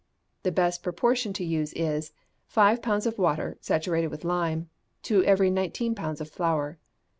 [0.41, 2.11] The best proportion to use is,
[2.47, 4.67] five pounds of water saturated with lime,
[5.03, 6.79] to every nineteen pounds of flour.